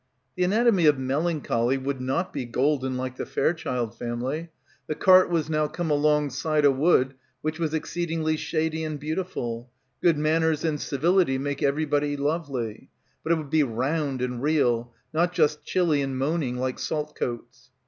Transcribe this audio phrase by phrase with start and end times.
[0.35, 4.49] "The Anatomy of Melancholy" would not be golden like "The Fairchild Family"...
[4.87, 9.69] "the cart was now come alongside a wood which was exceedingly shady and beautiful";
[10.01, 12.89] "good man ners and civility make everybody lovely";
[13.21, 17.69] but it would be round and real, not just chilly and moaning like "Saltcoats."